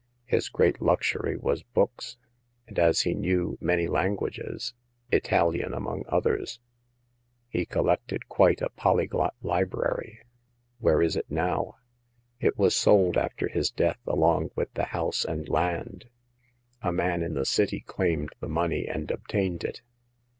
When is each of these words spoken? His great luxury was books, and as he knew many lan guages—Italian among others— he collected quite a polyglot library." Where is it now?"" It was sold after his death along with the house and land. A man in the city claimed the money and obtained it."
His 0.25 0.49
great 0.49 0.81
luxury 0.81 1.37
was 1.37 1.61
books, 1.61 2.17
and 2.67 2.79
as 2.79 3.01
he 3.01 3.13
knew 3.13 3.59
many 3.61 3.85
lan 3.85 4.15
guages—Italian 4.17 5.75
among 5.75 6.05
others— 6.07 6.59
he 7.51 7.67
collected 7.67 8.27
quite 8.27 8.63
a 8.63 8.69
polyglot 8.71 9.35
library." 9.43 10.23
Where 10.79 11.03
is 11.03 11.15
it 11.15 11.29
now?"" 11.29 11.75
It 12.49 12.57
was 12.57 12.75
sold 12.75 13.15
after 13.15 13.47
his 13.47 13.69
death 13.69 13.99
along 14.07 14.49
with 14.55 14.73
the 14.73 14.85
house 14.85 15.23
and 15.23 15.47
land. 15.47 16.05
A 16.81 16.91
man 16.91 17.21
in 17.21 17.35
the 17.35 17.45
city 17.45 17.81
claimed 17.81 18.31
the 18.39 18.49
money 18.49 18.87
and 18.87 19.11
obtained 19.11 19.63
it." 19.63 19.83